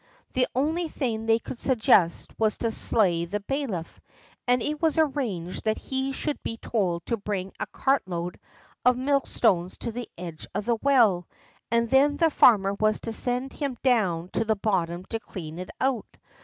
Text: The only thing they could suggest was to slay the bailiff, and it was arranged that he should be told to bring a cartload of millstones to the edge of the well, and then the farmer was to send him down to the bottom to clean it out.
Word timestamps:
The 0.33 0.47
only 0.55 0.87
thing 0.87 1.27
they 1.27 1.37
could 1.37 1.59
suggest 1.59 2.31
was 2.39 2.57
to 2.57 2.71
slay 2.71 3.25
the 3.25 3.39
bailiff, 3.39 4.01
and 4.47 4.59
it 4.59 4.81
was 4.81 4.97
arranged 4.97 5.65
that 5.65 5.77
he 5.77 6.11
should 6.11 6.41
be 6.41 6.57
told 6.57 7.05
to 7.05 7.17
bring 7.17 7.53
a 7.59 7.67
cartload 7.67 8.39
of 8.83 8.97
millstones 8.97 9.77
to 9.77 9.91
the 9.91 10.09
edge 10.17 10.47
of 10.55 10.65
the 10.65 10.77
well, 10.81 11.27
and 11.69 11.87
then 11.87 12.17
the 12.17 12.31
farmer 12.31 12.73
was 12.73 12.99
to 13.01 13.13
send 13.13 13.53
him 13.53 13.77
down 13.83 14.29
to 14.29 14.43
the 14.43 14.55
bottom 14.55 15.05
to 15.05 15.19
clean 15.19 15.59
it 15.59 15.69
out. 15.79 16.07